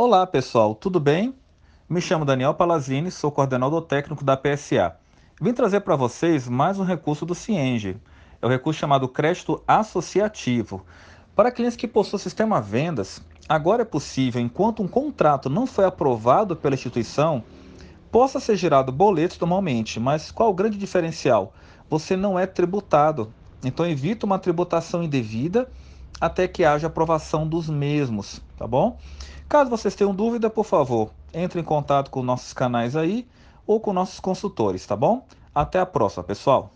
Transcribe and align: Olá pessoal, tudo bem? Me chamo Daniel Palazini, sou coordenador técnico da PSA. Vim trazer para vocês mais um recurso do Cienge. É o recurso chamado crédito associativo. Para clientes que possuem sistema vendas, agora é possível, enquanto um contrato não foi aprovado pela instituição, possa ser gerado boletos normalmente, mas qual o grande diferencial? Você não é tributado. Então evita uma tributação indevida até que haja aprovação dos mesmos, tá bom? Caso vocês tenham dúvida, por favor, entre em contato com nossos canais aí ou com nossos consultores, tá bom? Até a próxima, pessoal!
Olá 0.00 0.24
pessoal, 0.28 0.76
tudo 0.76 1.00
bem? 1.00 1.34
Me 1.88 2.00
chamo 2.00 2.24
Daniel 2.24 2.54
Palazini, 2.54 3.10
sou 3.10 3.32
coordenador 3.32 3.82
técnico 3.82 4.22
da 4.22 4.36
PSA. 4.36 4.94
Vim 5.42 5.52
trazer 5.52 5.80
para 5.80 5.96
vocês 5.96 6.48
mais 6.48 6.78
um 6.78 6.84
recurso 6.84 7.26
do 7.26 7.34
Cienge. 7.34 7.96
É 8.40 8.46
o 8.46 8.48
recurso 8.48 8.78
chamado 8.78 9.08
crédito 9.08 9.60
associativo. 9.66 10.86
Para 11.34 11.50
clientes 11.50 11.76
que 11.76 11.88
possuem 11.88 12.20
sistema 12.20 12.60
vendas, 12.60 13.20
agora 13.48 13.82
é 13.82 13.84
possível, 13.84 14.40
enquanto 14.40 14.84
um 14.84 14.86
contrato 14.86 15.50
não 15.50 15.66
foi 15.66 15.84
aprovado 15.84 16.54
pela 16.54 16.76
instituição, 16.76 17.42
possa 18.08 18.38
ser 18.38 18.54
gerado 18.54 18.92
boletos 18.92 19.36
normalmente, 19.40 19.98
mas 19.98 20.30
qual 20.30 20.50
o 20.50 20.54
grande 20.54 20.78
diferencial? 20.78 21.52
Você 21.90 22.16
não 22.16 22.38
é 22.38 22.46
tributado. 22.46 23.34
Então 23.64 23.84
evita 23.84 24.24
uma 24.24 24.38
tributação 24.38 25.02
indevida 25.02 25.68
até 26.20 26.48
que 26.48 26.64
haja 26.64 26.86
aprovação 26.86 27.46
dos 27.46 27.68
mesmos, 27.68 28.40
tá 28.56 28.66
bom? 28.66 28.98
Caso 29.48 29.70
vocês 29.70 29.94
tenham 29.94 30.14
dúvida, 30.14 30.50
por 30.50 30.64
favor, 30.64 31.10
entre 31.32 31.60
em 31.60 31.64
contato 31.64 32.10
com 32.10 32.22
nossos 32.22 32.52
canais 32.52 32.96
aí 32.96 33.26
ou 33.66 33.80
com 33.80 33.92
nossos 33.92 34.20
consultores, 34.20 34.86
tá 34.86 34.96
bom? 34.96 35.26
Até 35.54 35.80
a 35.80 35.86
próxima, 35.86 36.24
pessoal! 36.24 36.72